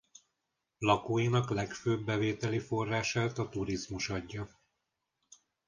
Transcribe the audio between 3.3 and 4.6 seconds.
a turizmus adja.